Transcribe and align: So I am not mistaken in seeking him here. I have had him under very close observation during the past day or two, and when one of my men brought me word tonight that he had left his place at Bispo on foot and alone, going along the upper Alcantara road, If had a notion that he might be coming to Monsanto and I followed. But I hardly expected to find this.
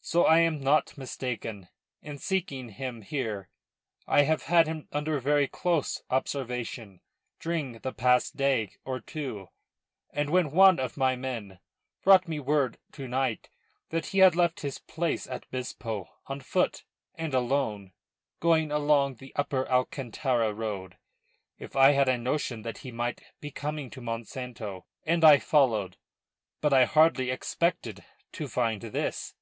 So 0.00 0.24
I 0.24 0.38
am 0.38 0.60
not 0.60 0.96
mistaken 0.96 1.66
in 2.00 2.16
seeking 2.18 2.68
him 2.68 3.02
here. 3.02 3.48
I 4.06 4.22
have 4.22 4.44
had 4.44 4.68
him 4.68 4.86
under 4.92 5.18
very 5.18 5.48
close 5.48 6.00
observation 6.10 7.00
during 7.40 7.80
the 7.80 7.92
past 7.92 8.36
day 8.36 8.76
or 8.84 9.00
two, 9.00 9.48
and 10.12 10.30
when 10.30 10.52
one 10.52 10.78
of 10.78 10.96
my 10.96 11.16
men 11.16 11.58
brought 12.04 12.28
me 12.28 12.38
word 12.38 12.78
tonight 12.92 13.48
that 13.88 14.06
he 14.06 14.18
had 14.18 14.36
left 14.36 14.60
his 14.60 14.78
place 14.78 15.26
at 15.26 15.50
Bispo 15.50 16.08
on 16.28 16.38
foot 16.40 16.84
and 17.16 17.34
alone, 17.34 17.94
going 18.38 18.70
along 18.70 19.16
the 19.16 19.32
upper 19.34 19.68
Alcantara 19.68 20.52
road, 20.54 20.98
If 21.58 21.72
had 21.72 22.08
a 22.08 22.16
notion 22.16 22.62
that 22.62 22.78
he 22.86 22.92
might 22.92 23.22
be 23.40 23.50
coming 23.50 23.90
to 23.90 24.00
Monsanto 24.00 24.84
and 25.02 25.24
I 25.24 25.40
followed. 25.40 25.96
But 26.60 26.72
I 26.72 26.84
hardly 26.84 27.30
expected 27.32 28.04
to 28.34 28.46
find 28.46 28.80
this. 28.80 29.34